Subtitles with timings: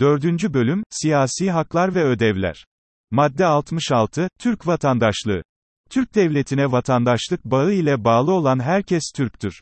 [0.00, 2.66] Dördüncü bölüm, Siyasi Haklar ve Ödevler.
[3.10, 5.42] Madde 66, Türk Vatandaşlığı.
[5.90, 9.60] Türk devletine vatandaşlık bağı ile bağlı olan herkes Türktür.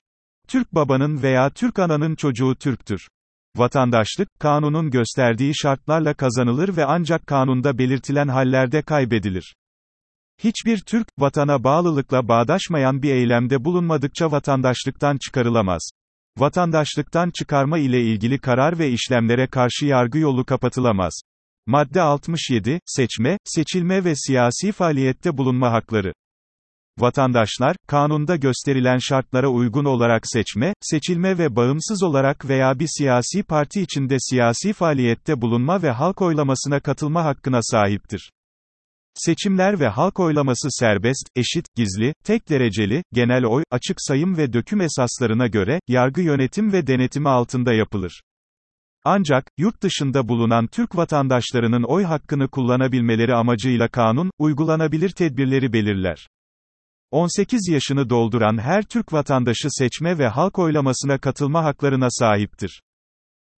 [0.49, 3.09] Türk babanın veya Türk ananın çocuğu Türktür.
[3.57, 9.55] Vatandaşlık, kanunun gösterdiği şartlarla kazanılır ve ancak kanunda belirtilen hallerde kaybedilir.
[10.39, 15.91] Hiçbir Türk, vatana bağlılıkla bağdaşmayan bir eylemde bulunmadıkça vatandaşlıktan çıkarılamaz.
[16.39, 21.21] Vatandaşlıktan çıkarma ile ilgili karar ve işlemlere karşı yargı yolu kapatılamaz.
[21.67, 26.13] Madde 67, seçme, seçilme ve siyasi faaliyette bulunma hakları.
[26.99, 33.83] Vatandaşlar, kanunda gösterilen şartlara uygun olarak seçme, seçilme ve bağımsız olarak veya bir siyasi parti
[33.83, 38.31] içinde siyasi faaliyette bulunma ve halk oylamasına katılma hakkına sahiptir.
[39.17, 44.81] Seçimler ve halk oylaması serbest, eşit, gizli, tek dereceli, genel oy, açık sayım ve döküm
[44.81, 48.23] esaslarına göre, yargı yönetim ve denetimi altında yapılır.
[49.05, 56.29] Ancak, yurt dışında bulunan Türk vatandaşlarının oy hakkını kullanabilmeleri amacıyla kanun, uygulanabilir tedbirleri belirler.
[57.11, 62.83] 18 yaşını dolduran her Türk vatandaşı seçme ve halk oylamasına katılma haklarına sahiptir.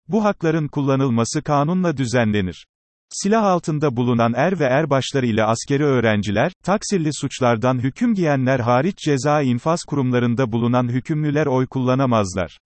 [0.09, 2.67] Bu hakların kullanılması kanunla düzenlenir.
[3.11, 9.43] Silah altında bulunan er ve erbaşları ile askeri öğrenciler, taksirli suçlardan hüküm giyenler hariç ceza
[9.43, 12.59] infaz kurumlarında bulunan hükümlüler oy kullanamazlar.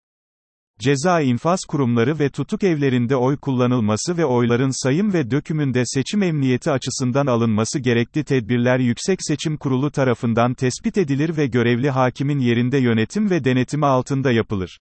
[0.80, 6.70] Ceza infaz kurumları ve tutuk evlerinde oy kullanılması ve oyların sayım ve dökümünde seçim emniyeti
[6.70, 13.30] açısından alınması gerekli tedbirler Yüksek Seçim Kurulu tarafından tespit edilir ve görevli hakimin yerinde yönetim
[13.30, 14.78] ve denetimi altında yapılır.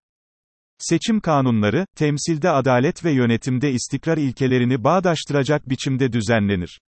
[0.80, 6.80] Seçim kanunları, temsilde adalet ve yönetimde istikrar ilkelerini bağdaştıracak biçimde düzenlenir.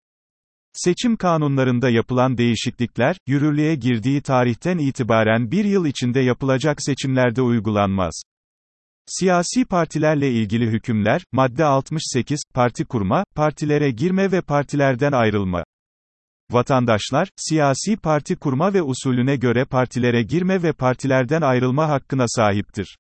[0.72, 8.22] Seçim kanunlarında yapılan değişiklikler, yürürlüğe girdiği tarihten itibaren bir yıl içinde yapılacak seçimlerde uygulanmaz.
[9.06, 15.64] Siyasi partilerle ilgili hükümler, madde 68, parti kurma, partilere girme ve partilerden ayrılma.
[16.50, 22.97] Vatandaşlar, siyasi parti kurma ve usulüne göre partilere girme ve partilerden ayrılma hakkına sahiptir.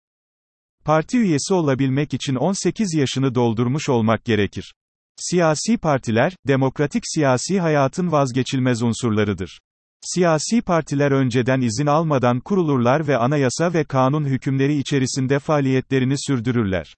[0.88, 4.74] Parti üyesi olabilmek için 18 yaşını doldurmuş olmak gerekir.
[5.16, 9.58] Siyasi partiler, demokratik siyasi hayatın vazgeçilmez unsurlarıdır.
[10.00, 16.94] Siyasi partiler önceden izin almadan kurulurlar ve anayasa ve kanun hükümleri içerisinde faaliyetlerini sürdürürler.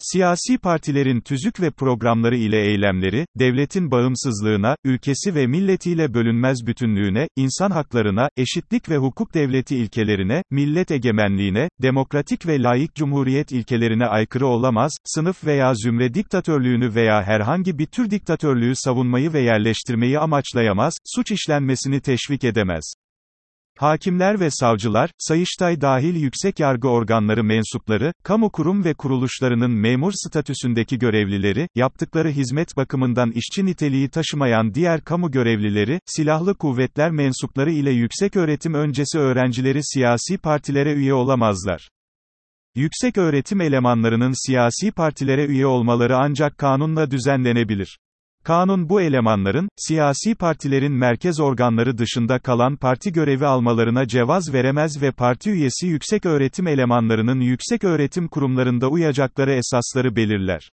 [0.00, 7.70] Siyasi partilerin tüzük ve programları ile eylemleri, devletin bağımsızlığına, ülkesi ve milletiyle bölünmez bütünlüğüne, insan
[7.70, 14.92] haklarına, eşitlik ve hukuk devleti ilkelerine, millet egemenliğine, demokratik ve layık cumhuriyet ilkelerine aykırı olamaz,
[15.04, 22.00] sınıf veya zümre diktatörlüğünü veya herhangi bir tür diktatörlüğü savunmayı ve yerleştirmeyi amaçlayamaz, suç işlenmesini
[22.00, 22.94] teşvik edemez.
[23.78, 30.98] Hakimler ve savcılar, Sayıştay dahil yüksek yargı organları mensupları, kamu kurum ve kuruluşlarının memur statüsündeki
[30.98, 38.36] görevlileri, yaptıkları hizmet bakımından işçi niteliği taşımayan diğer kamu görevlileri, silahlı kuvvetler mensupları ile yüksek
[38.36, 41.88] öğretim öncesi öğrencileri siyasi partilere üye olamazlar.
[42.74, 47.98] Yüksek öğretim elemanlarının siyasi partilere üye olmaları ancak kanunla düzenlenebilir.
[48.48, 55.10] Kanun bu elemanların, siyasi partilerin merkez organları dışında kalan parti görevi almalarına cevaz veremez ve
[55.10, 60.70] parti üyesi yüksek öğretim elemanlarının yüksek öğretim kurumlarında uyacakları esasları belirler.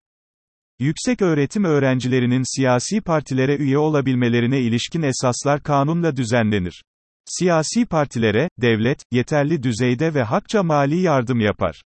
[0.80, 6.84] Yüksek öğretim öğrencilerinin siyasi partilere üye olabilmelerine ilişkin esaslar kanunla düzenlenir.
[7.26, 11.82] Siyasi partilere, devlet, yeterli düzeyde ve hakça mali yardım yapar.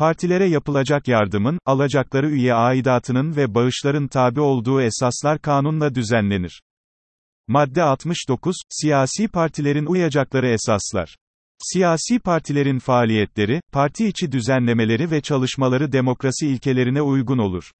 [0.00, 6.62] Partilere yapılacak yardımın, alacakları üye aidatının ve bağışların tabi olduğu esaslar kanunla düzenlenir.
[7.48, 11.16] Madde 69, siyasi partilerin uyacakları esaslar.
[11.58, 17.70] Siyasi partilerin faaliyetleri, parti içi düzenlemeleri ve çalışmaları demokrasi ilkelerine uygun olur.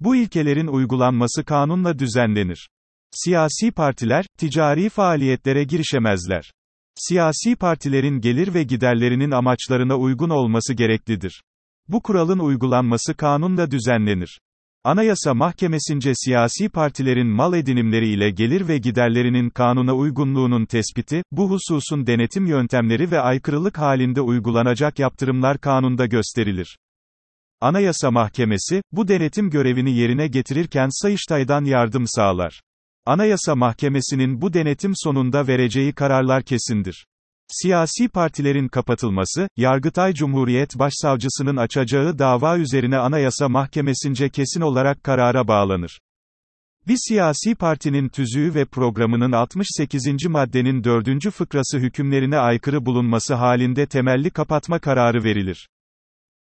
[0.00, 2.68] Bu ilkelerin uygulanması kanunla düzenlenir.
[3.10, 6.52] Siyasi partiler, ticari faaliyetlere girişemezler.
[6.94, 11.42] Siyasi partilerin gelir ve giderlerinin amaçlarına uygun olması gereklidir.
[11.88, 14.40] Bu kuralın uygulanması kanunla düzenlenir.
[14.84, 22.06] Anayasa Mahkemesince siyasi partilerin mal edinimleri ile gelir ve giderlerinin kanuna uygunluğunun tespiti, bu hususun
[22.06, 26.78] denetim yöntemleri ve aykırılık halinde uygulanacak yaptırımlar kanunda gösterilir.
[27.60, 32.62] Anayasa Mahkemesi, bu denetim görevini yerine getirirken Sayıştay'dan yardım sağlar.
[33.06, 37.06] Anayasa Mahkemesi'nin bu denetim sonunda vereceği kararlar kesindir.
[37.48, 46.00] Siyasi partilerin kapatılması, Yargıtay Cumhuriyet Başsavcısının açacağı dava üzerine Anayasa Mahkemesince kesin olarak karara bağlanır.
[46.88, 50.26] Bir siyasi partinin tüzüğü ve programının 68.
[50.28, 51.30] maddenin 4.
[51.30, 55.68] fıkrası hükümlerine aykırı bulunması halinde temelli kapatma kararı verilir.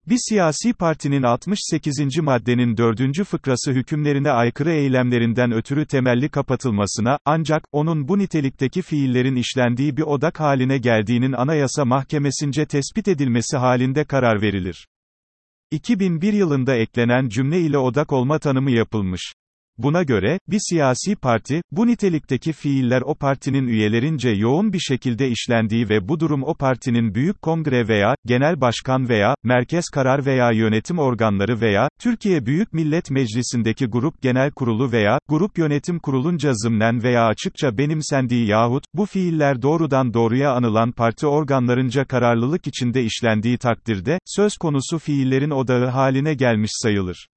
[0.10, 2.18] Bir siyasi partinin 68.
[2.22, 3.24] maddenin 4.
[3.24, 10.40] fıkrası hükümlerine aykırı eylemlerinden ötürü temelli kapatılmasına, ancak, onun bu nitelikteki fiillerin işlendiği bir odak
[10.40, 14.88] haline geldiğinin Anayasa Mahkemesince tespit edilmesi halinde karar verilir.
[15.72, 19.34] 2001 yılında eklenen cümle ile odak olma tanımı yapılmış.
[19.78, 25.90] Buna göre, bir siyasi parti, bu nitelikteki fiiller o partinin üyelerince yoğun bir şekilde işlendiği
[25.90, 31.00] ve bu durum o partinin büyük kongre veya, genel başkan veya, merkez karar veya yönetim
[31.00, 37.26] organları veya, Türkiye Büyük Millet Meclisi'ndeki grup genel kurulu veya, grup yönetim kurulunca zımnen veya
[37.26, 44.58] açıkça benimsendiği yahut, bu fiiller doğrudan doğruya anılan parti organlarınca kararlılık içinde işlendiği takdirde, söz
[44.58, 47.28] konusu fiillerin odağı haline gelmiş sayılır.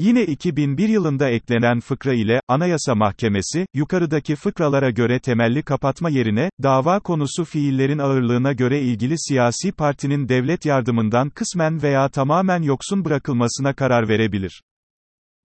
[0.00, 7.00] Yine 2001 yılında eklenen fıkra ile, Anayasa Mahkemesi, yukarıdaki fıkralara göre temelli kapatma yerine, dava
[7.00, 14.08] konusu fiillerin ağırlığına göre ilgili siyasi partinin devlet yardımından kısmen veya tamamen yoksun bırakılmasına karar
[14.08, 14.62] verebilir.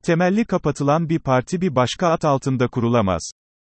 [0.04, 3.32] Temelli kapatılan bir parti bir başka at altında kurulamaz.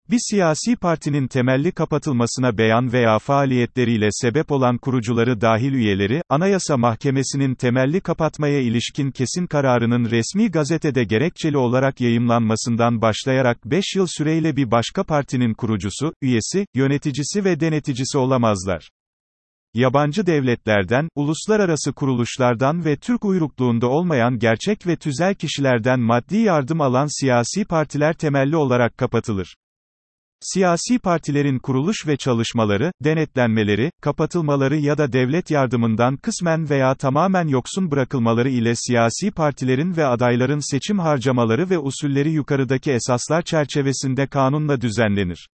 [0.10, 7.56] Bir siyasi partinin temelli kapatılmasına beyan veya faaliyetleriyle sebep olan kurucuları dahil üyeleri, Anayasa Mahkemesi'nin
[7.56, 14.72] temelli kapatmaya ilişkin kesin kararının resmi gazetede gerekçeli olarak yayımlanmasından başlayarak 5 yıl süreyle bir
[14.72, 18.90] başka partinin kurucusu, üyesi, yöneticisi ve deneticisi olamazlar.
[19.74, 27.20] Yabancı devletlerden, uluslararası kuruluşlardan ve Türk uyrukluğunda olmayan gerçek ve tüzel kişilerden maddi yardım alan
[27.22, 29.56] siyasi partiler temelli olarak kapatılır.
[30.44, 37.92] Siyasi partilerin kuruluş ve çalışmaları, denetlenmeleri, kapatılmaları ya da devlet yardımından kısmen veya tamamen yoksun
[37.92, 45.50] bırakılmaları ile siyasi partilerin ve adayların seçim harcamaları ve usulleri yukarıdaki esaslar çerçevesinde kanunla düzenlenir.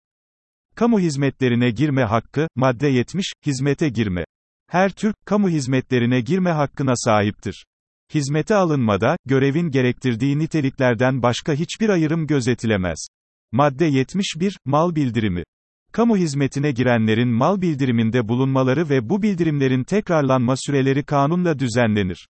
[0.76, 4.26] Kamu hizmetlerine girme hakkı, madde 70, hizmete girme.
[4.70, 7.66] Her Türk, kamu hizmetlerine girme hakkına sahiptir.
[8.14, 13.08] Hizmete alınmada, görevin gerektirdiği niteliklerden başka hiçbir ayrım gözetilemez.
[13.56, 15.44] Madde 71, Mal bildirimi.
[15.92, 22.28] Kamu hizmetine girenlerin mal bildiriminde bulunmaları ve bu bildirimlerin tekrarlanma süreleri kanunla düzenlenir.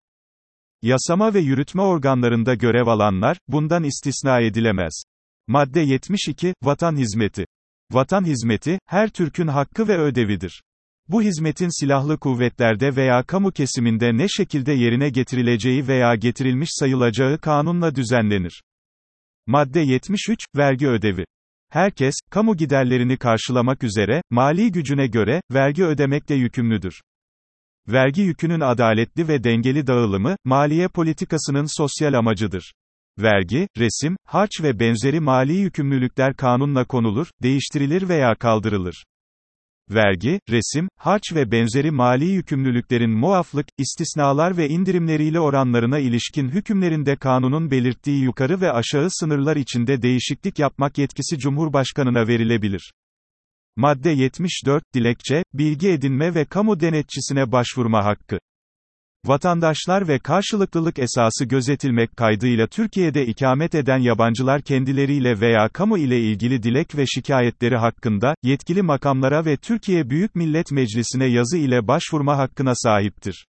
[0.81, 5.03] Yasama ve yürütme organlarında görev alanlar, bundan istisna edilemez.
[5.47, 7.45] Madde 72, Vatan hizmeti.
[7.91, 10.61] Vatan hizmeti, her Türk'ün hakkı ve ödevidir.
[11.07, 17.95] Bu hizmetin silahlı kuvvetlerde veya kamu kesiminde ne şekilde yerine getirileceği veya getirilmiş sayılacağı kanunla
[17.95, 18.61] düzenlenir.
[19.47, 21.25] Madde 73, vergi ödevi.
[21.69, 27.01] Herkes, kamu giderlerini karşılamak üzere, mali gücüne göre, vergi ödemekle yükümlüdür.
[27.87, 32.73] Vergi yükünün adaletli ve dengeli dağılımı, maliye politikasının sosyal amacıdır.
[33.19, 39.05] Vergi, resim, harç ve benzeri mali yükümlülükler kanunla konulur, değiştirilir veya kaldırılır
[39.89, 47.71] vergi, resim, harç ve benzeri mali yükümlülüklerin muaflık, istisnalar ve indirimleriyle oranlarına ilişkin hükümlerinde kanunun
[47.71, 52.91] belirttiği yukarı ve aşağı sınırlar içinde değişiklik yapmak yetkisi Cumhurbaşkanına verilebilir.
[53.75, 58.39] Madde 74, dilekçe, bilgi edinme ve kamu denetçisine başvurma hakkı.
[59.27, 66.63] Vatandaşlar ve karşılıklılık esası gözetilmek kaydıyla Türkiye'de ikamet eden yabancılar kendileriyle veya kamu ile ilgili
[66.63, 72.75] dilek ve şikayetleri hakkında, yetkili makamlara ve Türkiye Büyük Millet Meclisi'ne yazı ile başvurma hakkına
[72.75, 73.45] sahiptir.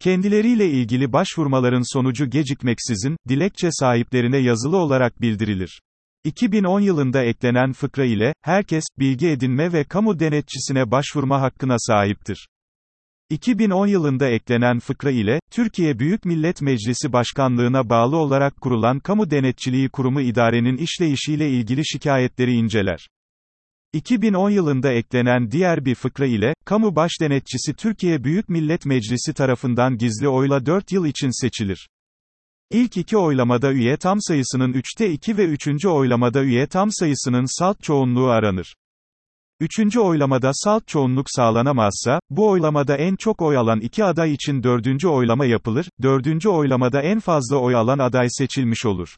[0.00, 5.80] Kendileriyle ilgili başvurmaların sonucu gecikmeksizin, dilekçe sahiplerine yazılı olarak bildirilir.
[6.24, 12.48] 2010 yılında eklenen fıkra ile, herkes, bilgi edinme ve kamu denetçisine başvurma hakkına sahiptir.
[13.32, 19.88] 2010 yılında eklenen fıkra ile, Türkiye Büyük Millet Meclisi Başkanlığına bağlı olarak kurulan Kamu Denetçiliği
[19.88, 23.08] Kurumu idarenin işleyişiyle ilgili şikayetleri inceler.
[23.92, 29.98] 2010 yılında eklenen diğer bir fıkra ile, Kamu Baş Denetçisi Türkiye Büyük Millet Meclisi tarafından
[29.98, 31.88] gizli oyla 4 yıl için seçilir.
[32.70, 37.82] İlk iki oylamada üye tam sayısının 3'te 2 ve üçüncü oylamada üye tam sayısının salt
[37.82, 38.74] çoğunluğu aranır.
[39.62, 45.08] Üçüncü oylamada salt çoğunluk sağlanamazsa, bu oylamada en çok oy alan iki aday için dördüncü
[45.08, 49.16] oylama yapılır, dördüncü oylamada en fazla oy alan aday seçilmiş olur.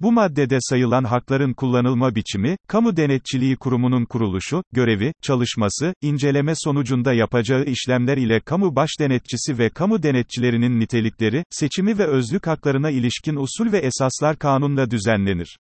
[0.00, 7.64] Bu maddede sayılan hakların kullanılma biçimi, Kamu Denetçiliği Kurumu'nun kuruluşu, görevi, çalışması, inceleme sonucunda yapacağı
[7.64, 13.72] işlemler ile kamu baş denetçisi ve kamu denetçilerinin nitelikleri, seçimi ve özlük haklarına ilişkin usul
[13.72, 15.58] ve esaslar kanunla düzenlenir.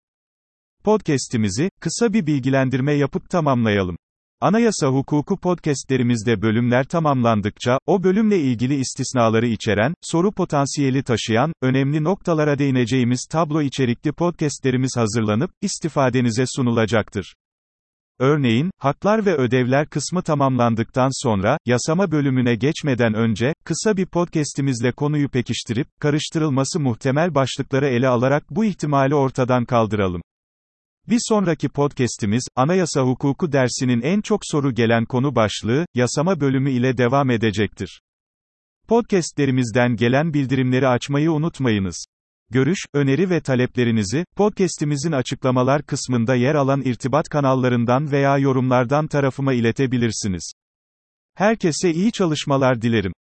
[0.87, 3.97] Podcast'imizi, kısa bir bilgilendirme yapıp tamamlayalım.
[4.41, 12.59] Anayasa hukuku podcastlerimizde bölümler tamamlandıkça, o bölümle ilgili istisnaları içeren, soru potansiyeli taşıyan, önemli noktalara
[12.59, 17.33] değineceğimiz tablo içerikli podcastlerimiz hazırlanıp, istifadenize sunulacaktır.
[18.19, 25.29] Örneğin, haklar ve ödevler kısmı tamamlandıktan sonra, yasama bölümüne geçmeden önce, kısa bir podcast'imizle konuyu
[25.29, 30.21] pekiştirip, karıştırılması muhtemel başlıkları ele alarak bu ihtimali ortadan kaldıralım.
[31.09, 36.97] Bir sonraki podcast'imiz, Anayasa Hukuku dersinin en çok soru gelen konu başlığı, yasama bölümü ile
[36.97, 38.01] devam edecektir.
[38.87, 42.05] Podcast'lerimizden gelen bildirimleri açmayı unutmayınız.
[42.51, 50.51] Görüş, öneri ve taleplerinizi, podcast'imizin açıklamalar kısmında yer alan irtibat kanallarından veya yorumlardan tarafıma iletebilirsiniz.
[51.35, 53.13] Herkese iyi çalışmalar dilerim.